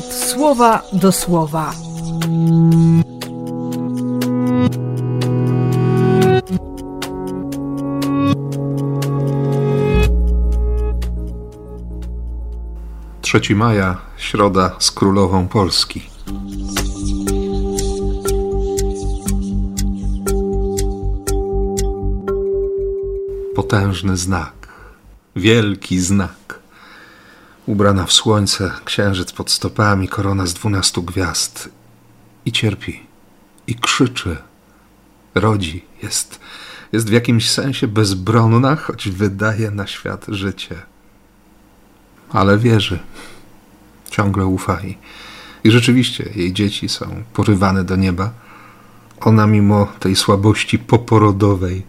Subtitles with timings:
[0.00, 1.72] słowa do słowa.
[13.20, 16.02] Trzeci maja, środa z królową Polski.
[23.54, 24.68] Potężny znak,
[25.36, 26.61] wielki znak.
[27.72, 31.68] Ubrana w słońce, księżyc pod stopami, korona z dwunastu gwiazd.
[32.44, 33.00] I cierpi,
[33.66, 34.36] i krzyczy,
[35.34, 36.40] rodzi, jest,
[36.92, 40.82] jest w jakimś sensie bezbronna, choć wydaje na świat życie.
[42.30, 42.98] Ale wierzy,
[44.10, 44.98] ciągle ufa i,
[45.64, 48.30] i rzeczywiście jej dzieci są porywane do nieba.
[49.20, 51.82] Ona, mimo tej słabości poporodowej,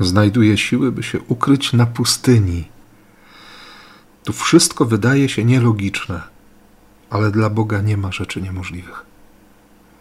[0.00, 2.73] znajduje siły, by się ukryć na pustyni.
[4.24, 6.20] Tu wszystko wydaje się nielogiczne,
[7.10, 9.02] ale dla Boga nie ma rzeczy niemożliwych.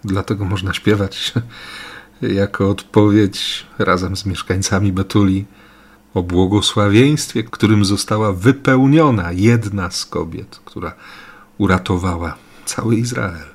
[0.03, 1.33] Dlatego można śpiewać
[2.21, 5.45] jako odpowiedź razem z mieszkańcami Betuli
[6.13, 10.93] o błogosławieństwie, którym została wypełniona jedna z kobiet, która
[11.58, 13.47] uratowała cały Izrael.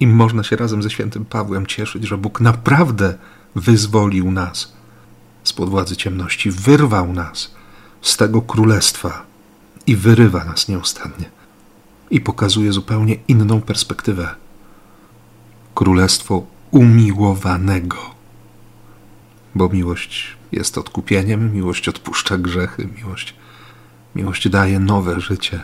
[0.00, 3.18] I można się razem ze świętym Pawłem cieszyć, że Bóg naprawdę
[3.54, 4.72] wyzwolił nas
[5.44, 7.54] spod władzy ciemności, wyrwał nas
[8.02, 9.27] z tego królestwa
[9.88, 11.30] i wyrywa nas nieustannie.
[12.10, 14.34] I pokazuje zupełnie inną perspektywę.
[15.74, 17.96] Królestwo umiłowanego.
[19.54, 23.34] Bo miłość jest odkupieniem, miłość odpuszcza grzechy, miłość,
[24.14, 25.60] miłość daje nowe życie.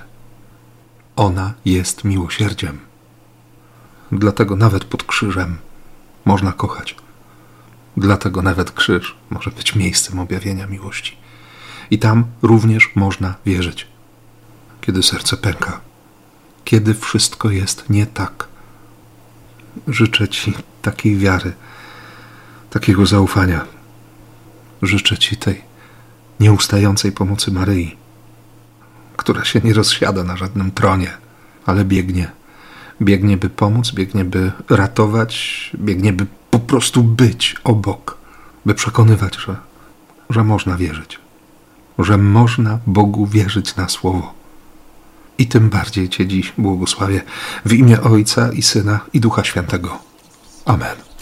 [1.17, 2.79] Ona jest miłosierdziem.
[4.13, 5.57] Dlatego nawet pod krzyżem
[6.25, 6.97] można kochać.
[7.97, 11.17] Dlatego nawet krzyż może być miejscem objawienia miłości.
[11.91, 13.94] I tam również można wierzyć,
[14.87, 15.81] kiedy serce pęka,
[16.65, 18.49] kiedy wszystko jest nie tak.
[19.89, 21.53] Życzę Ci takiej wiary,
[22.71, 23.65] takiego zaufania.
[24.83, 25.63] Życzę Ci tej
[26.41, 27.97] nieustającej pomocy Maryi,
[29.17, 31.11] która się nie rozsiada na żadnym tronie,
[31.67, 32.31] ale biegnie.
[33.03, 38.19] Biegnie, by pomóc, biegnie, by ratować, biegnie, by po prostu być obok,
[38.67, 39.57] by przekonywać, że,
[40.31, 41.19] że można wierzyć,
[41.99, 44.44] że można Bogu wierzyć na słowo.
[45.39, 47.21] I tym bardziej Cię dziś błogosławię
[47.65, 49.99] w imię Ojca i Syna i Ducha Świętego.
[50.65, 51.14] Amen.